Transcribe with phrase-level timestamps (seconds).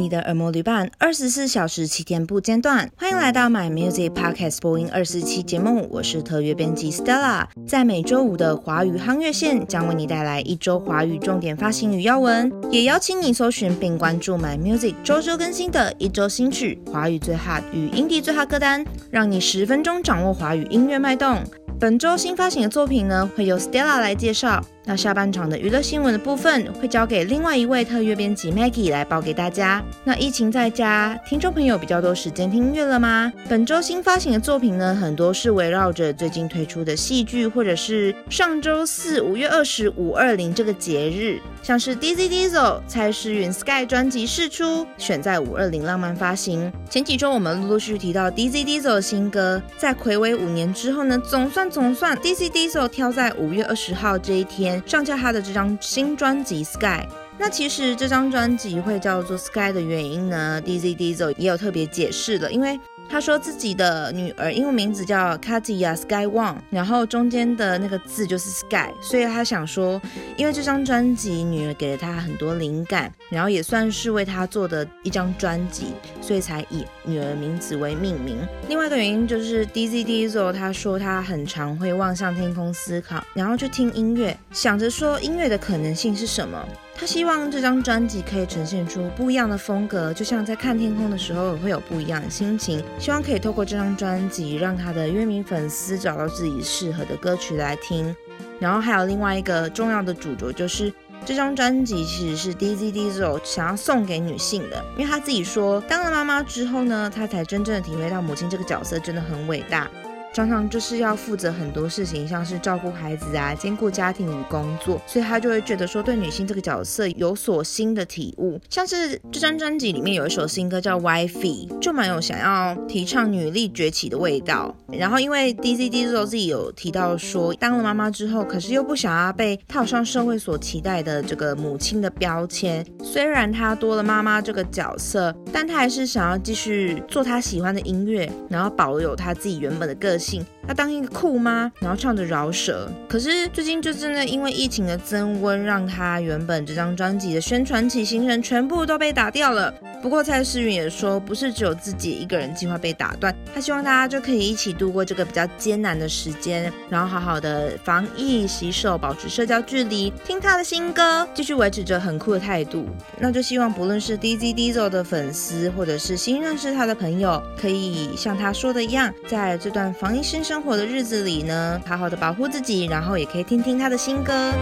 [0.00, 2.90] 你的耳膜旅伴，二十四小时七天不间断。
[2.96, 18.48] 欢迎来到 My Music Podcast 播音二十四期节目，我是特约编辑 Stella，在每周五的华语夯乐线将为你带来一周华语重点发行与要闻，也邀请你搜寻并关注 My Music 周周更新的一周新曲、华语最 hot 与 i n d 最 hot
[18.48, 21.42] 歌单，让你十分钟掌握华语音乐脉动。
[21.78, 24.64] 本周新发行的作品呢，会由 Stella 来介绍。
[24.90, 29.80] 那下半场的娱乐新闻的部分，会交给另外一位特约编辑 Maggie 来报给大家。
[30.02, 33.32] 那疫情在家，听众朋友比较多时间听音乐了吗？
[33.48, 46.72] 本周新发行的作品呢，很多是围绕着最近推出的戏剧，或者是上周四五月二十五二零这个节日，像是 DZ Diesel 蔡诗芸 Sky 专辑释出，选在五二零浪漫发行。
[46.88, 54.82] 前几周我们陆陆续续提到 DZ Diesel 的新歌，在睽违五年之后呢，总算总算 DZ Diesel 挑在五月二十号这一天。
[54.86, 57.06] 上架他的这张新专辑《Sky》，
[57.38, 62.78] 那其实这张专辑会叫做《Sky》的原因呢，DZ Diesel 也有特别解释的，因为。
[63.10, 70.00] 他说自己的女儿英文名字叫 Katia Sky Wang，然后中间的那个字就是 Sky，所以他想说，
[70.36, 75.86] 因为这张专辑女儿给了他很多灵感，然后也算是为他做的一张专辑，
[76.20, 78.38] 所以才以女儿名字为命名。
[78.68, 86.64] 另外一个原因就是 Dizzy Diesel，他说他很常会望向天空思考，然后去听音乐，想着说音乐的可能性是什么。
[87.00, 92.84] 他希望这张专辑可以呈现出不一样的风格，就像在看天空的时候会有不一样的心情。
[92.98, 98.14] 希望可以透过这张专辑，让他的乐迷粉丝找到自己适合的歌曲来听。
[98.58, 100.92] 然后还有另外一个重要的主轴，就是
[101.24, 109.90] 这张专辑其实是 Dizzy Diesel 想要送给女性的，因为他自己说，当了妈妈之后呢，他才真正的体会到母亲这个角色真的很伟大。
[110.32, 118.60] 常常就是要负责很多事情，像是照顾孩子啊，兼顾家庭与工作，所以他就会觉得说，对女性这个角色有所新的体悟。
[118.68, 124.74] 像是这张专辑里面有一首新歌叫《Wifey》，就蛮有想要提倡女力崛起的味道。
[124.92, 132.86] 然后因为 Dizzy Diesel 自己有提到说，当了妈妈之后，可是又不想要被套上社会所期待的这个母亲的标签。
[133.02, 140.44] 虽然他多了妈妈这个角色，但他还是想要继续做他喜欢的音乐，然后保有他自己原本的个性。
[140.68, 142.88] 他当一个酷妈，然后唱着饶舌。
[143.08, 149.74] 可是最近就真的因为疫情的增温，让他原本这张专辑的宣传起行程全部都被打掉了。
[150.02, 162.86] 不过蔡诗芸也说，不是只有自己一个人计划被打断，他希望大家就可以一起度过这个比较艰难的时间，然后好好的防疫、洗手、保持社交距离，听他的新歌，继续维持着很酷的态度。
[163.18, 174.52] 那就希望不论是 Dizzy Diesel 的粉丝，或者是新认识他的朋友，可以像他说的一样，在这段防疫新生活的日子里呢，好好的保护自己，然后也可以听听他的新歌。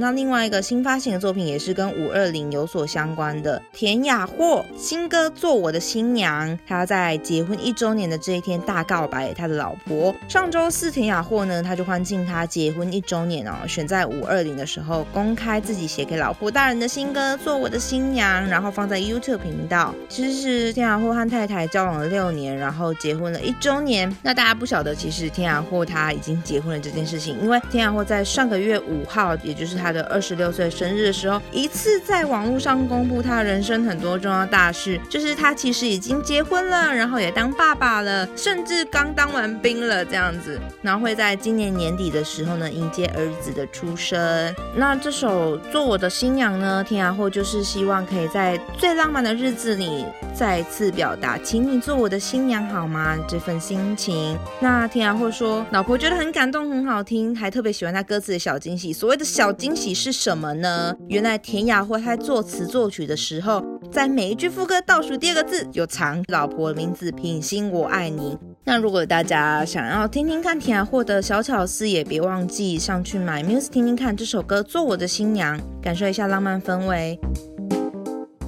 [0.00, 10.14] 那另外一个新发行的作品也是跟五二零有所相关的，田雅霍新歌《做我的新娘》，他在结婚一周年的这一天大告白他的老婆。
[10.26, 19.94] 上周四田雅霍呢，他就欢庆他结婚一周年哦，选在五二零的时候公开自己写给老婆大人的新歌《做我的新娘》，然后放在 YouTube 频道。
[20.08, 24.10] 其实是田雅霍和太太交往了六年，然后结婚了一周年。
[24.22, 29.89] 那大家不晓得，其实田雅霍他已经结婚了这件事情，因为田雅霍在上个月五号，也就是他。
[29.92, 44.54] 的二十六岁生日的时候，一次在网络上公布他人生很多重要大事，就是他其实已经结婚了，然后也当爸爸了，甚至刚当完兵了这样子，然后会在今年年底的时候呢，迎接儿子的出生。
[44.76, 53.16] 那这首做我的新娘呢，田雅霍就是希望可以在最浪漫的日子里再次表达，请你做我的新娘好吗？
[53.28, 54.38] 这份心情。
[54.60, 58.92] 那田雅霍说，老婆觉得很感动，很好听，还特别喜欢他歌词的小惊喜。
[58.92, 59.79] 所谓的小惊喜。
[59.80, 60.94] 喜是什么呢？
[61.08, 68.36] 原来田雅慧在作词作曲的时候，在每一句副歌倒数第二个字有藏老婆的名字，品心我爱你。
[68.62, 77.18] 那如果大家想要听听看田雅慧的小巧思，也别忘记上去买 Muse 听听看这首歌《做我的新娘》，感受一下浪漫氛围。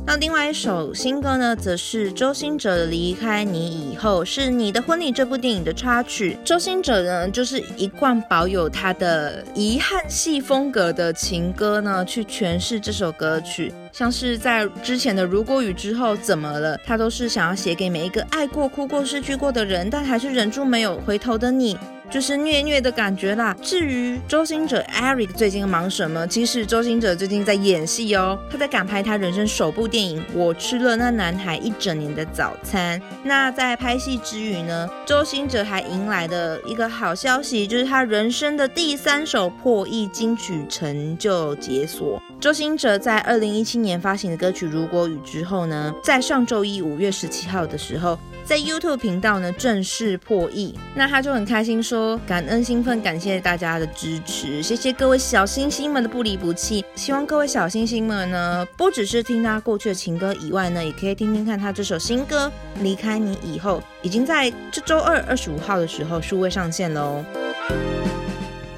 [0.05, 6.37] 那另外一首新歌呢，则是周兴哲离开你以后，是你的婚礼这部电影的插曲。
[6.45, 13.73] 周兴哲呢，就是一贯保有他的遗憾系风格的情歌呢，去诠释这首歌曲。
[13.93, 21.79] 像是在之前的如果雨之后怎么了，他都是想要写给每一个爱过、哭过、失去过的人，但还是忍住没有回头的你。
[22.13, 23.57] 就是虐虐的感觉啦。
[23.63, 26.27] 至于周兴哲 Eric 最近忙什么？
[26.27, 33.01] 其实周兴哲最近在演戏哦，他在赶拍他人生首部电影《我吃了那男孩一整年的早餐》。
[33.25, 42.21] 那在拍戏之余呢，周兴哲还迎来的一个好消息，就是他人生的第三首破亿金曲成就解锁。
[42.39, 48.19] 周兴哲在二零一七年发行的歌曲《如果雨》之后呢，在上周一五月十七号的时候，
[48.53, 50.79] 在 YouTube 频道呢正式破亿。
[50.95, 56.85] 那他就很开心说，感恩兴奋，感谢大家的支持，谢谢各位小星星们的不离不弃。
[56.95, 62.53] 希望各位小星星们呢，不只是听他过去的情歌以外呢，也可以听听看他这首新歌
[62.83, 67.25] 《离开你以后》，已经在这周二二十五号的时候数位上线喽。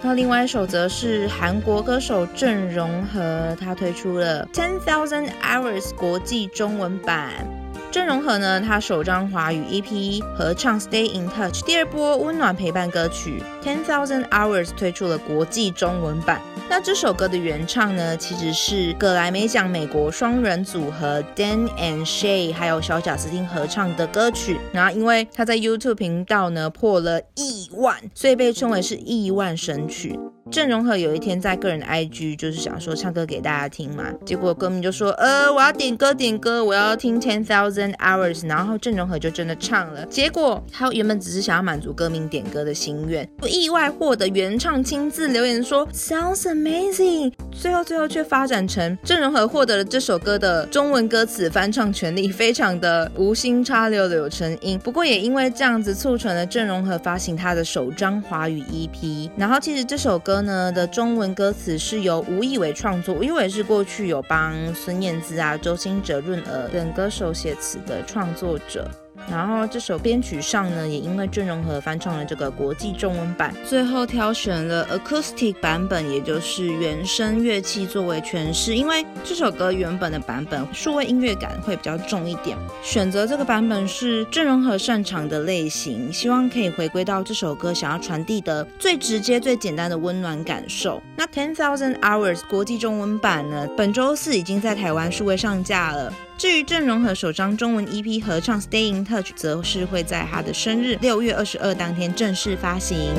[0.02, 7.63] 那另外一首则是韩国歌手郑容和，他推出了《Ten Thousand Hours》国际中文版。
[7.94, 16.42] 郑容和呢，他首张华语 EP 合唱《Stay in Touch》第二波温暖陪伴歌曲《Ten Thousand Hours》推出了国际中文版。
[16.68, 24.58] 那这首歌的原唱呢，其实是葛莱美奖美国双人组合 Dan and Shay 还有小贾斯汀合唱的歌曲。
[24.72, 30.18] 然后因为他在 YouTube 频道呢破了亿万，所以被称为是亿万神曲。
[30.50, 40.04] 郑容和有一天在个人的 IG 就是想说唱歌给大家听嘛，结果歌迷就说呃我要点歌点歌，我要听 Ten Thousand Hours，然后郑容和就真的唱了。
[40.06, 54.78] 结果他原本只是想要满足歌迷点歌的心愿，意外获得原唱亲自留言说 Sounds amazing，最后最后却发展成郑容和获得了这首歌的中文歌词翻唱权利，非常的无心插柳柳成荫。
[54.80, 60.33] 不过也因为这样子促成了郑容和发行他的首张华语 EP，然后其实这首歌。
[60.34, 68.90] 歌呢的中文歌词是由吴以伟创作，吴以伟是过去有帮孙燕姿啊、周兴哲、润儿等歌手写词的创作者。
[69.30, 78.74] 然后这首编曲上呢，也因为郑容和翻唱了这个国际中文版，最后挑选了 acoustic 版本，也就是原声乐器作为诠释。
[78.74, 91.02] 因为这首歌原本的版本数位音乐感会比较重一点，选择这个版本是郑容和擅长的类型，希望可以回归到这首歌想要传递的最直接、最简单的温暖感受。
[91.16, 96.12] 那 Ten Thousand Hours 国际中文版呢，本周四已经在台湾数位上架了。
[96.36, 103.14] 至于郑容和首张中文 EP 合唱《Stay in Touch》，则是会在他的生日六月二十二当天正式发行。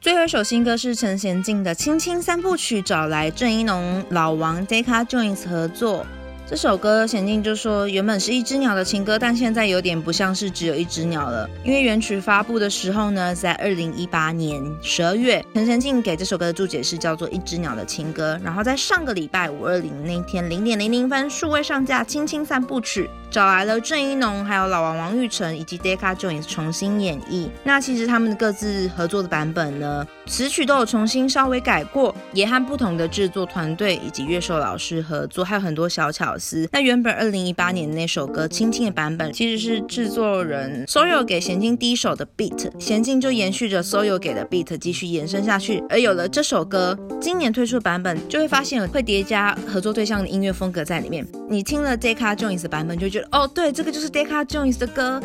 [0.00, 6.04] 最后一首新歌是陈贤静的《青青三部曲》，找来郑宜农、老王、Deca Joins 合作。
[6.46, 11.48] 这首歌，娴静就说原本是一只鸟的情歌，但现在有点不像是只有一只鸟了。
[11.64, 18.38] 因为原曲发布的时候呢，在二零一八年十二月，陈娴静给这首歌的注解是叫做一只鸟的情歌。
[18.44, 23.08] 然后在上个礼拜五二零那天零点零零分数位上架《亲亲三部曲》。
[23.34, 27.48] 找来了郑一农，还有老王王玉成以及 Decca Jones 重新演绎。
[27.64, 36.68] 那其实他们的各自合作的版本呢，词曲都有重新稍微改过，也和不同的制作团队以及乐手老师合作，还有很多小巧思。
[36.70, 51.26] 那原本二零一八年那首歌《亲亲》的版本，其实是制作人 Soyo 给娴静第一首的 beat，娴静就延续着 Soyo 给的 beat 继续延伸下去，而有了这首歌今年推出的版本，就会发现会叠加合作对象的音乐风格在里面。
[51.50, 53.23] 你听了 Decca Jones 的版本，就觉得。
[53.30, 55.22] 哦，对，这个就是 Decca Jones 的歌。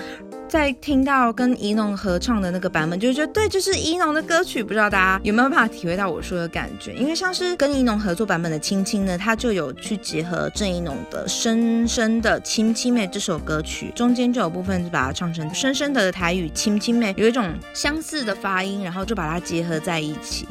[0.48, 4.63] 在听到跟怡农合唱的那个版本，就觉得对，就是怡农的歌曲。
[4.63, 6.92] 不知道大家有没有办法体会到我说的感觉？
[6.96, 20.48] 因为像是跟怡农合作版本的《亲亲》呢，它就有去结合郑怡农的《深深的亲亲妹》这首歌曲，中间就有部分是把它唱成深深的台语“亲亲妹”，有一种相似的发音，然后就把它结合在一起。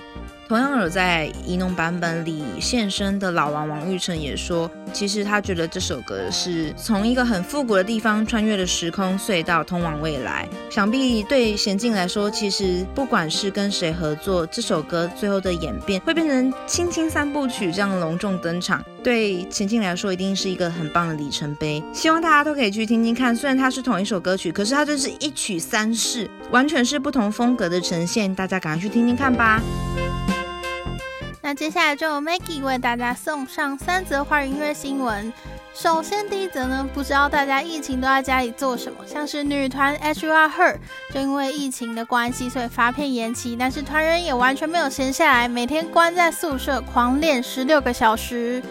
[0.48, 10.48] 同样有在宜农版本里现身的老王王玉成也说，其实他觉得这首歌是从一个很复古的地方穿越了时空隧道，通往未来。
[10.70, 21.82] 想必对娴静来说，其实不管是跟谁合作，这首歌最后的演变会变成亲亲三部曲这样隆重登场，对娴静来说一定是一个很棒的里程碑。
[21.92, 28.34] 希望大家都可以去听听看，虽然它是同一首歌曲，可是它就是一曲三世，完全是不同风格的呈现。
[28.34, 29.60] 大家赶快去听听看吧。
[31.48, 35.32] 那接下来就由 Maggie 为大家送上三则华语音乐新闻。
[35.72, 38.98] 首先第一则呢，不知道大家疫情都在家里做什么？
[39.06, 40.46] 像是女团 H.U.R.
[40.46, 40.76] Her
[41.14, 48.62] 就因为疫情的关系，所以发片延期，但是团员也完全没有闲下来，每天关在宿舍狂练十六个小时。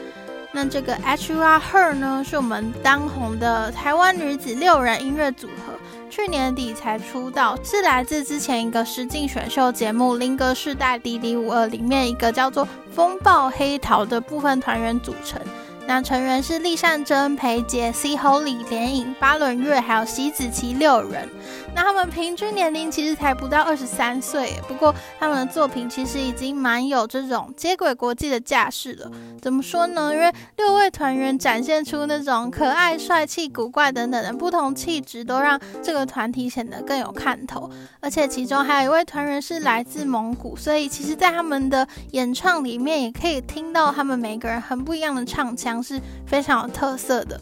[0.51, 1.60] 那这个 H.U.R.
[1.60, 5.76] Her 呢，是我们当红的台湾女子六人音乐组合。
[6.09, 15.39] 去年底才出道，是来自之前一个实境选秀节目《林格世代》D D 五二里面一个叫做风暴黑桃的部分团员组成。
[15.88, 21.29] 那成员是栗善真、裴杰、C Holy、连影、巴伦月，还有西子琪六人。
[21.74, 29.10] 那他们平均年龄其实才不到二十三岁，不过他们的作品其实已经蛮有这种接轨国际的架势了。
[29.41, 30.12] 怎么说呢？
[30.13, 37.70] 因为六位团员展现出那种可爱、帅气、古怪等等的不同气质，都让这个团体显得更有看头。
[38.01, 47.39] 而且其中还有一位团员是来自蒙古，所以其实，在他们的演唱里面，也可以听到他们每个人很不一样的唱腔，是非常有特色的。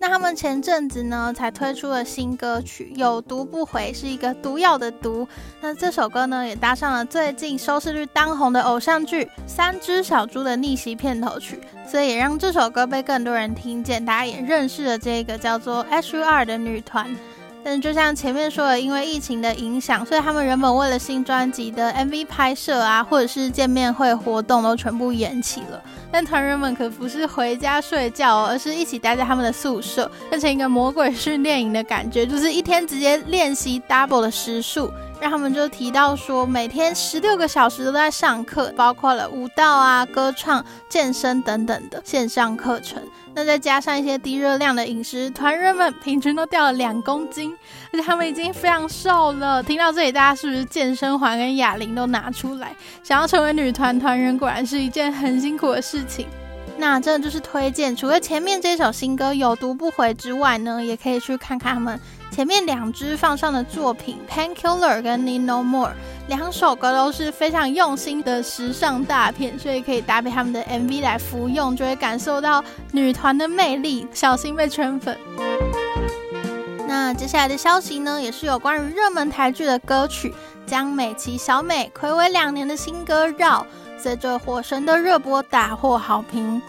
[0.00, 5.26] 那他们前阵子呢，才推出了新歌曲《有毒不回》，是一个毒药的毒。
[5.60, 17.14] 那这首歌呢，也搭上了最近收视率当红的偶像剧《三只小猪》的逆袭片头曲，所以也让这首歌被更多人听见，大家也认识了这个叫做 H.U.R 的女团。
[17.64, 25.82] 但就像前面说的，因为疫情的影响，所以他们原本为了新专辑的 MV 拍摄啊，或者是见面会活动都全部延期了。
[26.10, 34.90] 但团员们可不是回家睡觉，而是一起待在他们的宿舍，变成一个魔鬼训练营的感觉，就是一天直接练习 double 的时数。
[35.20, 43.02] 让他们就提到说，每天十六个小时都在上课，包括了舞蹈啊、歌唱、健身等等的线上课程。
[43.38, 47.56] 那再加上一些低热量的饮食，团员们平均都掉了两公斤，
[47.92, 49.62] 而且他们已经非常瘦了。
[49.62, 52.74] 听到这里，大家是不是健身环跟哑铃都拿出来？
[53.04, 56.26] 想要成为女团团员，果然是一件很辛苦的事情。
[56.76, 62.00] 那真的就是推荐，除了前面这首新歌《有毒不回》之外呢，也可以去看看他们
[62.32, 65.90] 前面两支放上的作品《Painkiller》跟《Need No More》，
[66.28, 75.18] 两首歌都是非常用心的时尚大片，所以可以搭配他们的 MV 来服用，就会感受到女团的魅力，小心被圈粉。
[76.86, 80.34] 那接下来的消息呢，也是有关于热门台剧的歌曲，
[80.66, 83.62] 江美琪小美睽违两年的新歌《绕》。
[84.00, 86.62] 随着火神的热播大获好评，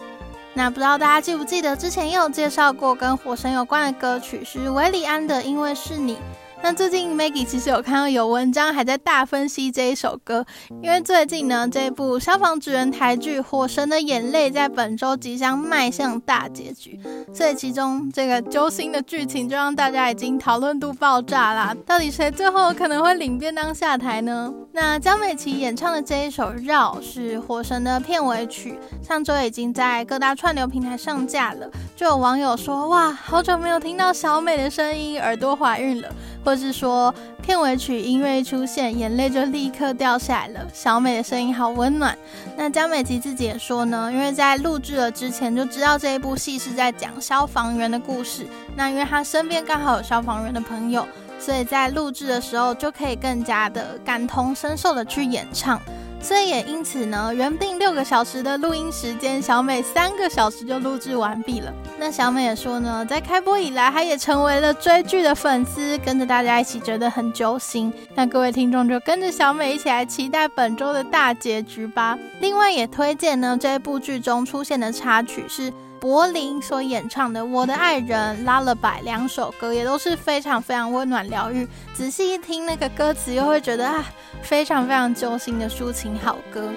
[0.54, 6.16] 那不知道大家记不记得之前也有介绍过跟火神有关的歌曲，是韦礼安的《因为是你》。
[6.62, 10.46] 那最近 Maggie 其实有看到有文章还在大分析这一首歌，
[10.84, 17.00] 因为最近呢，这部消防职员台剧《火神的眼泪》在本周即将迈向大结局，
[17.34, 21.76] 所以其中这个揪心的剧情就让大家已经讨论度爆炸啦。
[21.86, 24.54] 到底谁最后可能会领便当下台呢？
[24.82, 36.08] 那江美琪演唱的这一首《绕》是火神的片尾曲，上周已经在各大串流平台上架了，就有网友说：哇，好久没有听到小美的声音，耳朵怀孕了。
[36.46, 40.66] 或是说片尾曲音乐一出现，眼泪就立刻掉下来了。
[40.74, 42.18] 小美的声音好温暖。
[42.56, 48.48] 那江美琪自己也说呢，因为在录制了之前就知道这一部戏是在讲消防员的故事。
[48.78, 51.06] 那因为她身边刚好有消防员的朋友，
[51.40, 55.80] 所以在录制的时候就可以更加的感同身受的去演唱。
[56.22, 61.74] 所以也因此呢，原定六个小时的录音时间，小美三个小时就录制完毕了。
[61.98, 67.94] 那小美也说呢，在开播以来，她也成为了追剧的粉丝，跟着大家一起觉得很揪心。
[68.16, 72.20] 那各位听众就跟着小美一起来期待本周的大结局吧。
[72.42, 75.72] 另外也推荐呢，这部剧中出现的插曲是。
[76.00, 81.68] 柏林所演唱的《我的爱人》、《Lullaby》两首歌也都是非常非常温暖疗愈。
[81.94, 84.06] 仔细一听那个歌词，又会觉得啊，
[84.42, 86.70] 非常非常揪心的抒情好歌。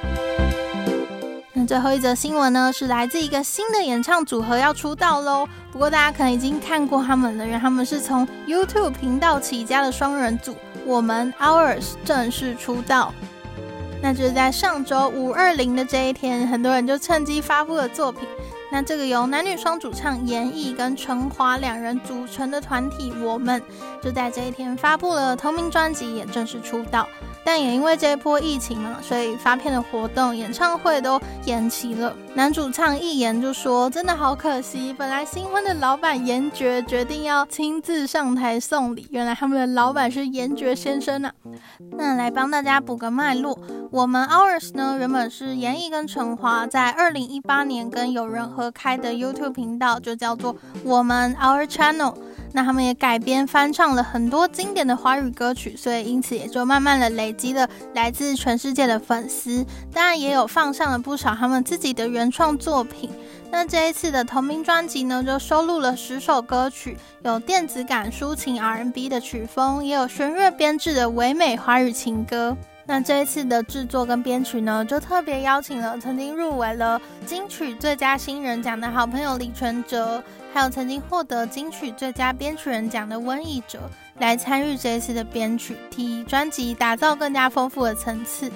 [1.52, 5.46] 那最后一则新闻呢，是来自一个新的演唱组合要出道喽。
[5.70, 13.14] 不过大家可能已经看过他们了，因为他们是从 YouTube 频道起家的双人组，我们 Ours 正式出道。
[14.02, 18.26] 那就是在上周五二零的这一天，很多人就趁机发布了作品。
[18.72, 23.62] 那这个由男女双主唱严艺跟陈华两人组成的团体，我们
[24.00, 27.06] 就在这一天发布了同名专辑，也正式出道。
[27.44, 32.14] 但也因为这一波疫情嘛，所以发片的活动、演唱会都延期了。
[32.34, 41.32] 男主唱一言就说：“真的好可惜，本来新婚的老板严爵决定要亲自上台送礼，原来他们的老板是严爵先生啊。”
[41.98, 43.58] 那来帮大家补个脉络，
[43.90, 52.14] 我们 Ours 呢，原本是严艺跟陈华在二零一八年跟友人合开的 YouTube 频道，就叫做我们 Our Channel。
[52.52, 59.64] 那他们也改编翻唱了很多经典的华语歌曲，所以因此也就慢慢的累积了来自全世界的粉丝。
[59.92, 63.10] 当然也有放上了不少他们自己的原创作品。
[63.50, 72.56] 那这一次的同名专辑呢，就收录了十首歌曲，有电子感抒情 R&B 的曲风，也有弦乐编制的唯美华语情歌。
[72.84, 80.22] 那这一次的制作跟编曲呢，就特别邀请了曾经入围了金曲最佳新人奖的好朋友李淳哲。
[80.54, 83.78] 还有曾经获得金曲最佳编曲人奖的温以哲
[84.18, 88.52] 来参与这一次的编曲，替专辑打造更加丰富的层次。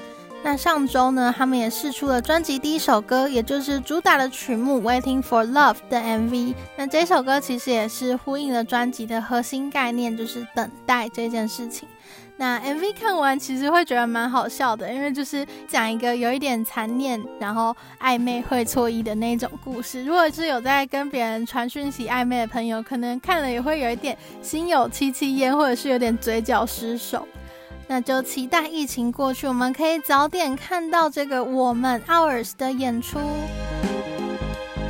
[0.46, 6.54] 那上周呢，他们也释出了专辑第一首歌，也就是主打的曲目《Waiting for Love》的 MV。
[6.76, 11.88] 那这首歌其实也是呼应了专辑的核心概念，就是等待这件事情。
[12.36, 20.04] 那 MV 看完其实会觉得蛮好笑的，因为就是讲一个有一点残念，然后暧昧会错意的那种故事。
[20.04, 27.26] 如果是有在跟别人传讯息暧昧的朋友，可能看了也会有一点心有戚戚焉，或者是有点嘴角失手。
[27.88, 33.18] 那就期待疫情过去，我们可以早点看到这个我们 Ours 的演出。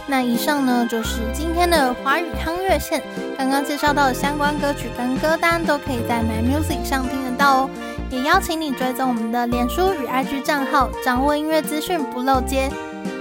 [0.06, 3.02] 那以上呢，就是今天的华语夯乐线，
[3.36, 7.70] 刚刚介绍到的相关歌曲跟歌单都可以在 My Music 上听得到哦。
[8.08, 12.70] 也邀请你追踪我们的脸书与 IG 账号，掌握音乐资讯不漏接。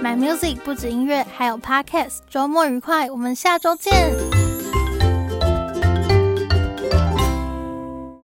[0.00, 2.18] My Music 不止音乐，还有 Podcast。
[2.30, 4.12] 周末愉快，我们下周见。